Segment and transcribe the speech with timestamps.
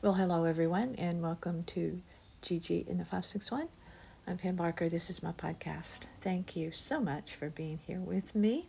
[0.00, 2.00] Well, hello everyone, and welcome to
[2.40, 3.66] Gigi in the 561.
[4.28, 4.88] I'm Pam Barker.
[4.88, 6.02] This is my podcast.
[6.20, 8.68] Thank you so much for being here with me,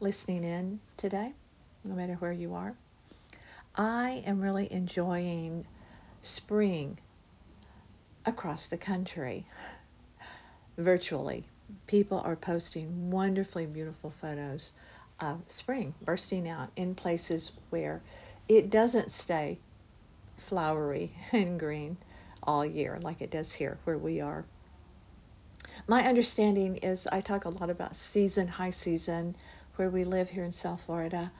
[0.00, 1.34] listening in today,
[1.84, 2.74] no matter where you are.
[3.74, 5.66] I am really enjoying
[6.22, 6.96] spring
[8.24, 9.46] across the country
[10.78, 11.44] virtually.
[11.86, 14.72] People are posting wonderfully beautiful photos
[15.20, 18.00] of spring bursting out in places where
[18.48, 19.58] it doesn't stay
[20.46, 21.96] flowery and green
[22.42, 24.44] all year like it does here where we are.
[25.88, 29.36] My understanding is I talk a lot about season, high season,
[29.76, 31.30] where we live here in South Florida.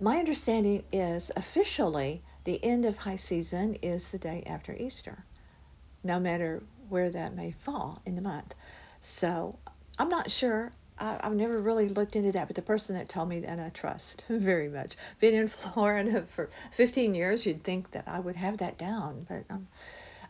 [0.00, 5.24] My understanding is officially the end of high season is the day after Easter,
[6.04, 8.54] no matter where that may fall in the month.
[9.00, 9.58] So
[9.98, 10.72] I'm not sure.
[10.98, 13.70] I, have never really looked into that, but the person that told me that I
[13.70, 14.96] trust very much.
[15.20, 19.44] Been in Florida for 15 years, you'd think that I would have that down, but
[19.50, 19.68] I'm,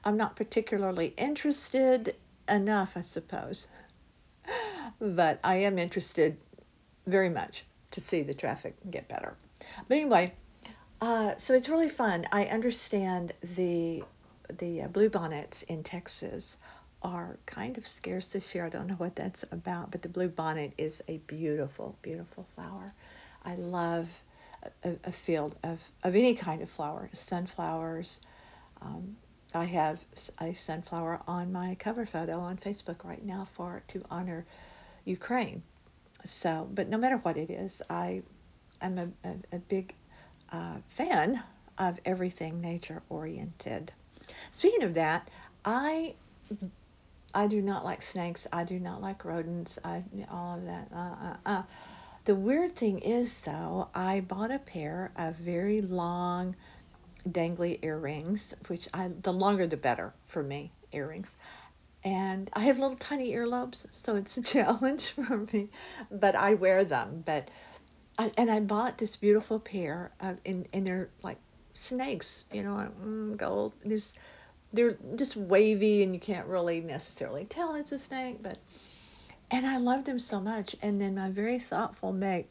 [0.05, 2.16] I'm not particularly interested
[2.49, 3.66] enough, I suppose.
[5.01, 6.37] But I am interested
[7.07, 9.35] very much to see the traffic get better.
[9.88, 10.32] But anyway,
[11.01, 12.29] uh, so it's really fun.
[12.30, 14.04] I understand the
[14.59, 16.57] the uh, blue bonnets in Texas
[17.02, 18.66] are kind of scarce this year.
[18.66, 22.92] I don't know what that's about, but the blue bonnet is a beautiful, beautiful flower.
[23.45, 24.08] I love
[24.84, 28.20] a, a field of, of any kind of flower, sunflowers.
[28.80, 29.16] Um,
[29.54, 30.00] I have
[30.40, 34.46] a sunflower on my cover photo on Facebook right now for to honor
[35.04, 35.62] Ukraine.
[36.24, 38.23] So, but no matter what it is, I
[38.80, 39.95] I'm a, a, a big
[40.50, 41.42] uh, fan
[41.78, 43.92] of everything nature oriented.
[44.50, 45.28] Speaking of that,
[45.64, 46.14] I
[47.35, 48.47] I do not like snakes.
[48.52, 49.79] I do not like rodents.
[49.85, 50.88] I all of that.
[50.95, 51.63] Uh, uh, uh.
[52.25, 56.55] The weird thing is, though, I bought a pair of very long,
[57.29, 61.37] dangly earrings, which I the longer the better for me earrings.
[62.05, 65.71] And I have little tiny earlobes, so it's a challenge for me,
[66.10, 67.22] but I wear them.
[67.25, 67.48] But
[68.19, 71.38] I, and I bought this beautiful pair of, and and they're like
[71.75, 73.72] snakes, you know, mm, gold.
[73.84, 74.15] This
[74.72, 78.59] they're just wavy and you can't really necessarily tell it's a snake, but
[79.50, 80.75] and I love them so much.
[80.81, 82.49] And then my very thoughtful mate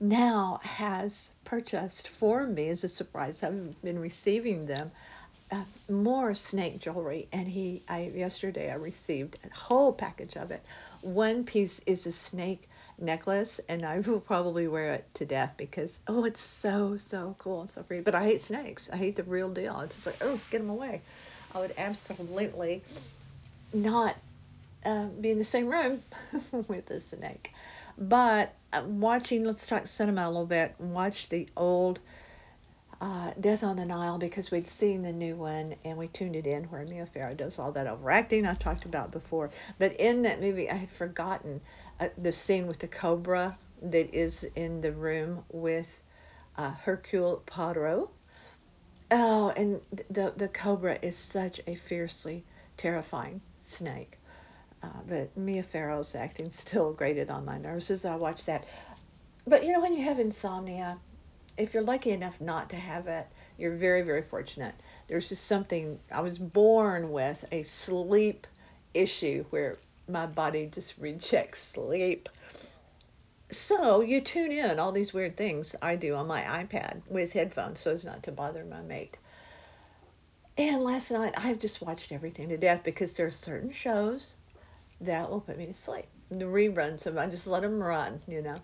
[0.00, 3.42] now has purchased for me as a surprise.
[3.42, 4.90] I've been receiving them
[5.52, 10.62] uh, more snake jewelry, and he I yesterday I received a whole package of it.
[11.02, 16.00] One piece is a snake necklace, and I will probably wear it to death because
[16.06, 18.02] oh, it's so so cool and so pretty.
[18.02, 18.88] But I hate snakes.
[18.90, 19.80] I hate the real deal.
[19.80, 21.02] It's just like oh, get them away.
[21.54, 22.82] I would absolutely
[23.72, 24.16] not
[24.84, 26.02] uh, be in the same room
[26.68, 27.52] with a snake.
[27.98, 31.98] But uh, watching, let's talk cinema a little bit, watch the old
[33.00, 36.46] uh, Death on the Nile because we'd seen the new one and we tuned it
[36.46, 39.50] in where Mia Farrow does all that overacting I talked about before.
[39.78, 41.60] But in that movie, I had forgotten
[41.98, 45.88] uh, the scene with the cobra that is in the room with
[46.56, 48.10] uh, Hercule Poirot
[49.10, 52.44] Oh, and the the cobra is such a fiercely
[52.76, 54.18] terrifying snake.
[54.82, 58.64] Uh, but Mia Farrow's acting still grated on my nerves as I watched that.
[59.46, 60.98] But you know, when you have insomnia,
[61.56, 63.26] if you're lucky enough not to have it,
[63.58, 64.74] you're very, very fortunate.
[65.08, 68.46] There's just something, I was born with a sleep
[68.94, 69.76] issue where
[70.08, 72.28] my body just rejects sleep.
[73.52, 77.80] So you tune in all these weird things I do on my iPad with headphones
[77.80, 79.16] so as not to bother my mate.
[80.56, 84.34] And last night I've just watched everything to death because there are certain shows
[85.00, 86.06] that will put me to sleep.
[86.30, 88.56] The reruns of I just let them run, you know.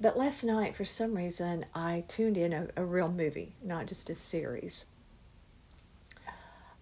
[0.00, 4.10] But last night, for some reason, I tuned in a, a real movie, not just
[4.10, 4.84] a series,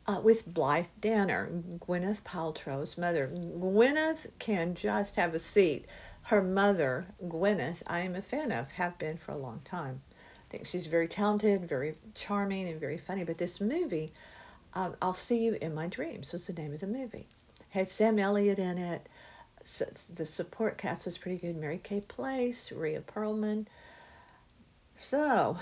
[0.06, 3.28] uh, with Blythe Danner, Gwyneth Paltrow's mother.
[3.28, 5.88] Gwyneth can just have a seat
[6.22, 10.00] her mother, Gwyneth, I am a fan of, have been for a long time.
[10.12, 13.24] I think she's very talented, very charming, and very funny.
[13.24, 14.12] But this movie,
[14.74, 17.26] um, I'll See You in My Dreams, was the name of the movie.
[17.70, 19.08] Had Sam Elliott in it.
[19.62, 19.84] So
[20.14, 21.56] the support cast was pretty good.
[21.56, 23.66] Mary Kay Place, Rhea Perlman.
[24.96, 25.56] So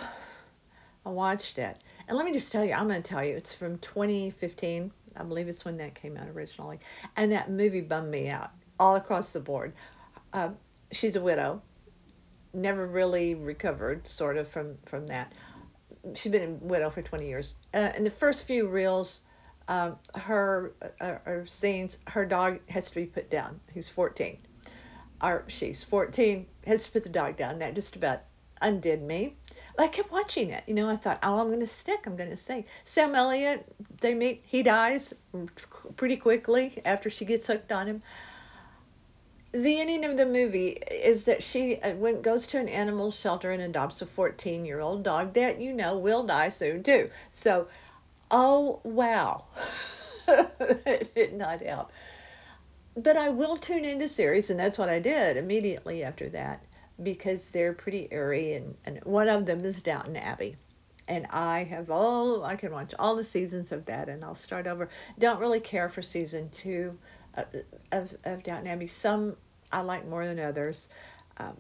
[1.05, 1.77] I watched it.
[2.07, 4.91] And let me just tell you, I'm going to tell you, it's from 2015.
[5.17, 6.79] I believe it's when that came out originally.
[7.17, 9.73] And that movie bummed me out all across the board.
[10.33, 10.51] Uh,
[10.93, 11.63] she's a widow,
[12.53, 15.33] never really recovered, sort of from from that.
[16.15, 17.57] She's been a widow for 20 years.
[17.75, 19.21] Uh, in the first few reels,
[19.69, 23.61] um, her uh, scenes, her dog has to be put down.
[23.73, 24.39] He's 14.
[25.21, 27.59] Or she's 14, has to put the dog down.
[27.59, 28.23] That just about
[28.61, 29.37] undid me.
[29.79, 30.65] I kept watching it.
[30.67, 32.07] You know, I thought, oh, I'm going to stick.
[32.07, 33.65] I'm going to say Sam Elliott.
[34.01, 34.43] They meet.
[34.47, 35.13] He dies
[35.97, 38.03] pretty quickly after she gets hooked on him.
[39.53, 43.51] The ending of the movie is that she uh, went goes to an animal shelter
[43.51, 47.09] and adopts a 14 year old dog that you know will die soon too.
[47.31, 47.67] So,
[48.31, 49.45] oh wow,
[50.29, 51.91] it did not help.
[52.95, 56.63] But I will tune into series, and that's what I did immediately after that
[57.03, 60.57] because they're pretty airy, and, and one of them is Downton Abbey.
[61.07, 64.67] And I have all, I can watch all the seasons of that, and I'll start
[64.67, 64.91] over.
[65.19, 66.99] Don't really care for season two
[67.39, 67.47] of,
[67.93, 68.89] of, of Downton Abbey.
[68.89, 69.37] Some
[69.73, 70.89] I like more than others.
[71.37, 71.57] Um,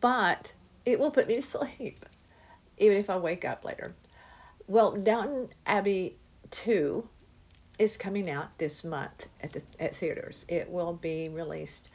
[0.00, 0.52] but
[0.84, 2.04] it will put me to sleep,
[2.78, 3.94] even if I wake up later.
[4.66, 6.16] Well, Downton Abbey
[6.50, 7.06] 2
[7.78, 10.44] is coming out this month at the at theaters.
[10.48, 11.88] It will be released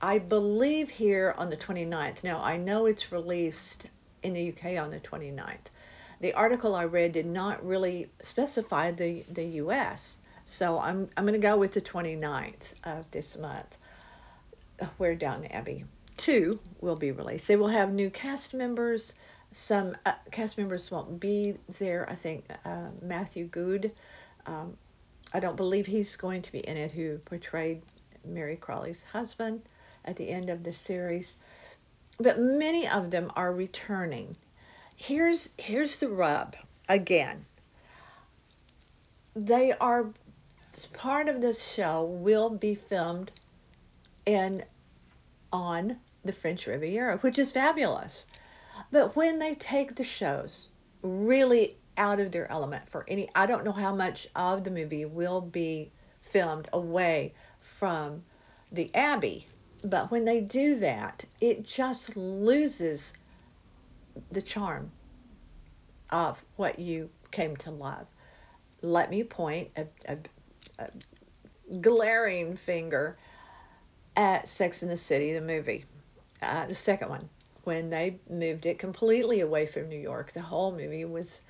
[0.00, 2.22] I believe here on the 29th.
[2.22, 3.86] Now, I know it's released
[4.22, 5.70] in the UK on the 29th.
[6.20, 11.38] The article I read did not really specify the, the US, so I'm, I'm going
[11.38, 13.76] to go with the 29th of this month,
[14.96, 15.84] where Downton Abbey
[16.16, 17.48] 2 will be released.
[17.48, 19.12] They will have new cast members.
[19.52, 22.08] Some uh, cast members won't be there.
[22.08, 23.92] I think uh, Matthew Goode,
[24.46, 24.74] um,
[25.34, 27.82] I don't believe he's going to be in it, who portrayed
[28.24, 29.60] Mary Crawley's husband
[30.06, 31.36] at the end of the series.
[32.18, 34.34] But many of them are returning.
[34.96, 36.56] Here's here's the rub
[36.88, 37.44] again.
[39.36, 40.06] They are
[40.86, 43.30] part of this show will be filmed
[44.26, 44.64] in
[45.52, 48.26] on the French Riviera, which is fabulous.
[48.90, 50.68] But when they take the shows
[51.02, 55.04] really out of their element for any I don't know how much of the movie
[55.04, 55.90] will be
[56.20, 58.22] filmed away from
[58.70, 59.46] the Abbey
[59.84, 63.12] but when they do that, it just loses
[64.30, 64.90] the charm
[66.10, 68.06] of what you came to love.
[68.82, 70.18] Let me point a, a,
[71.80, 73.16] glaring finger
[74.16, 75.84] at Sex in the City, the movie,
[76.42, 77.28] uh, the second one.
[77.64, 81.40] When they moved it completely away from New York, the whole movie was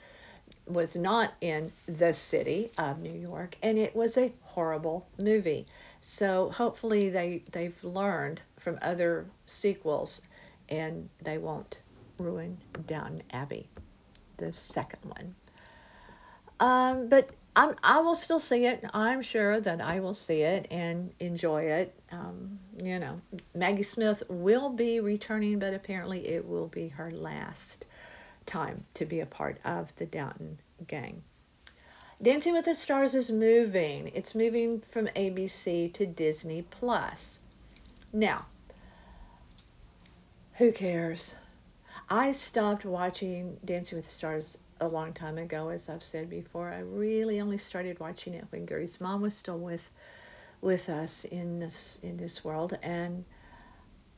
[0.66, 5.66] was not in the city of New York, and it was a horrible movie.
[6.00, 10.22] So hopefully they they've learned from other sequels,
[10.68, 11.78] and they won't
[12.18, 13.68] ruin Downton Abbey,
[14.36, 15.34] the second one.
[16.60, 18.84] Um, but I'm, I will still see it.
[18.94, 21.92] I'm sure that I will see it and enjoy it.
[22.12, 23.20] Um, you know,
[23.52, 27.84] Maggie Smith will be returning, but apparently it will be her last
[28.46, 30.56] time to be a part of the Downton
[30.86, 31.20] gang.
[32.22, 34.12] Dancing with the Stars is moving.
[34.14, 37.40] It's moving from ABC to Disney Plus.
[38.12, 38.46] Now,
[40.52, 41.34] who cares?
[42.10, 46.68] I stopped watching Dancing with the Stars a long time ago, as I've said before.
[46.68, 49.90] I really only started watching it when Gerry's mom was still with
[50.60, 53.24] with us in this in this world, and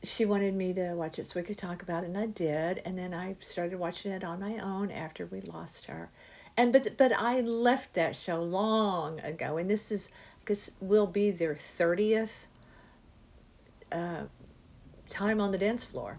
[0.02, 2.82] she wanted me to watch it so we could talk about it, and I did.
[2.84, 6.10] And then I started watching it on my own after we lost her
[6.56, 10.10] and but but I left that show long ago, and this is
[10.40, 12.32] because will be their thirtieth
[13.92, 14.24] uh,
[15.08, 16.18] time on the dance floor.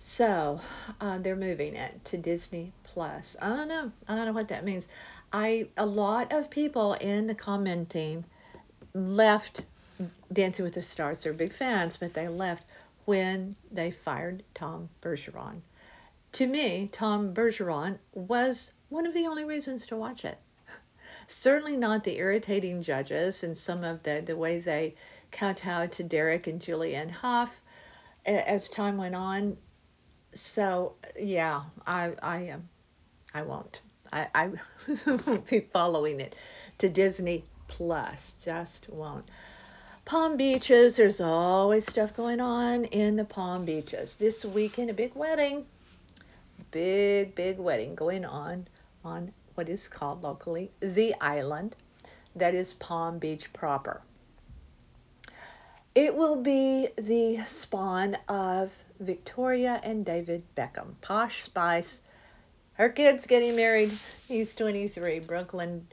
[0.00, 0.60] So
[1.00, 3.36] uh, they're moving it to Disney Plus.
[3.42, 3.90] I don't know.
[4.06, 4.88] I don't know what that means.
[5.32, 8.24] I a lot of people in the commenting
[8.94, 9.64] left
[10.32, 11.22] Dancing with the Stars.
[11.22, 12.62] They're big fans, but they left
[13.04, 15.60] when they fired Tom Bergeron.
[16.32, 20.38] To me, Tom Bergeron was one of the only reasons to watch it.
[21.26, 24.94] Certainly not the irritating judges and some of the, the way they
[25.32, 27.62] kowtowed to Derek and Julianne Hough
[28.24, 29.56] as time went on.
[30.34, 32.68] So yeah, I I um
[33.34, 33.80] I won't.
[34.12, 34.50] I I
[35.26, 36.34] won't be following it
[36.78, 38.36] to Disney Plus.
[38.42, 39.24] Just won't.
[40.04, 44.16] Palm Beaches, there's always stuff going on in the Palm Beaches.
[44.16, 45.66] This weekend, a big wedding.
[46.70, 48.66] Big, big wedding going on
[49.04, 51.74] on what is called locally the island,
[52.36, 54.00] that is Palm Beach proper.
[55.98, 60.94] It will be the spawn of Victoria and David Beckham.
[61.00, 62.02] Posh Spice.
[62.74, 63.90] Her kid's getting married.
[64.28, 65.18] He's 23.
[65.18, 65.88] Brooklyn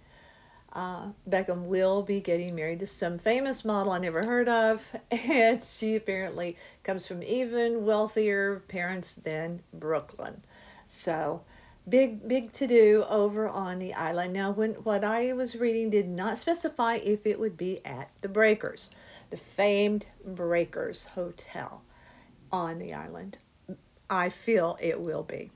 [0.74, 5.64] uh, Beckham will be getting married to some famous model I never heard of, and
[5.64, 10.40] she apparently comes from even wealthier parents than Brooklyn.
[10.86, 11.42] So
[11.90, 14.34] big big to do over on the island.
[14.34, 18.30] Now, when what I was reading did not specify if it would be at the
[18.30, 18.92] Breakers,
[19.30, 21.82] the famed Breakers Hotel
[22.52, 23.38] on the island.
[24.10, 25.52] I feel it will be,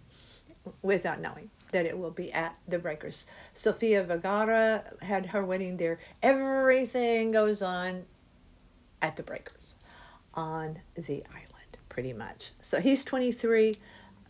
[0.81, 3.27] without knowing that it will be at the Breakers.
[3.53, 5.99] Sofia Vergara had her wedding there.
[6.23, 8.03] Everything goes on
[9.01, 9.75] at the Breakers
[10.33, 12.51] on the island, pretty much.
[12.61, 13.75] So he's 23.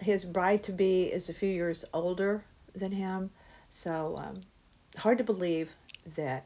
[0.02, 2.44] His bride to be is a few years older
[2.76, 3.30] than him.
[3.70, 4.36] So um,
[4.98, 5.72] hard to believe
[6.16, 6.46] that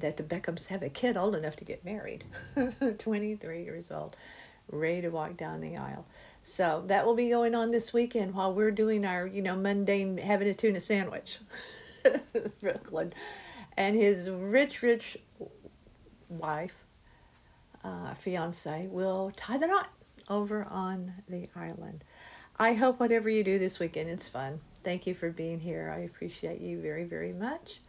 [0.00, 2.24] that the Beckhams have a kid old enough to get married.
[2.98, 4.16] 23 years old,
[4.70, 6.04] ready to walk down the aisle.
[6.44, 10.16] So that will be going on this weekend while we're doing our, you know, mundane
[10.16, 11.38] having a tuna sandwich.
[12.60, 13.12] Brooklyn.
[13.76, 15.18] And his rich, rich
[16.28, 16.74] wife,
[17.84, 19.88] uh, fiance, will tie the knot
[20.28, 22.02] over on the island.
[22.58, 24.60] I hope whatever you do this weekend, it's fun.
[24.82, 25.94] Thank you for being here.
[25.94, 27.80] I appreciate you very, very much.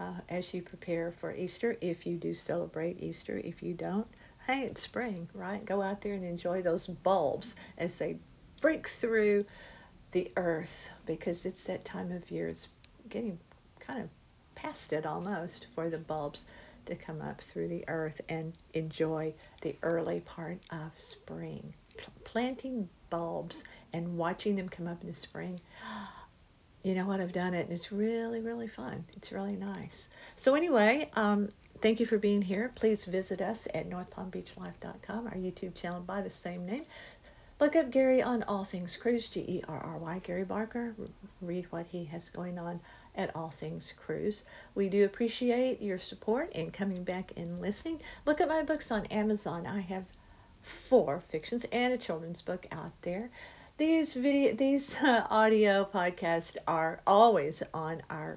[0.00, 4.06] Uh, as you prepare for Easter, if you do celebrate Easter, if you don't,
[4.46, 5.62] hey, it's spring, right?
[5.66, 8.16] Go out there and enjoy those bulbs as they
[8.62, 9.44] break through
[10.12, 12.48] the earth because it's that time of year.
[12.48, 12.68] It's
[13.10, 13.38] getting
[13.78, 14.08] kind of
[14.54, 16.46] past it almost for the bulbs
[16.86, 21.74] to come up through the earth and enjoy the early part of spring.
[22.24, 25.60] Planting bulbs and watching them come up in the spring.
[26.82, 27.20] You know what?
[27.20, 29.04] I've done it, and it's really, really fun.
[29.16, 30.08] It's really nice.
[30.36, 31.48] So, anyway, um,
[31.80, 32.70] Thank you for being here.
[32.74, 36.84] Please visit us at northpalmbeachlife.com, our YouTube channel by the same name.
[37.58, 40.94] Look up Gerry on All Things Cruise, G E R R Y, Gerry Barker.
[41.40, 42.80] Read what he has going on
[43.14, 44.44] at All Things Cruise.
[44.74, 48.02] We do appreciate your support and coming back and listening.
[48.26, 49.66] Look at my books on Amazon.
[49.66, 50.04] I have
[50.60, 53.30] four fictions and a children's book out there.
[53.80, 58.36] These video, these uh, audio podcasts are always on our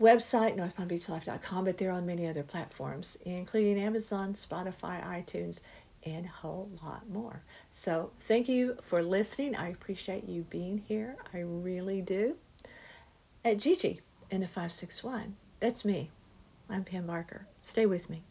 [0.00, 5.60] website, northpalmbeachlife.com, but they're on many other platforms, including Amazon, Spotify, iTunes,
[6.04, 7.40] and a whole lot more.
[7.70, 9.54] So thank you for listening.
[9.54, 11.14] I appreciate you being here.
[11.32, 12.34] I really do.
[13.44, 14.00] At Gigi
[14.32, 16.10] in the 561, that's me.
[16.68, 17.46] I'm Pam Barker.
[17.60, 18.24] Stay with me.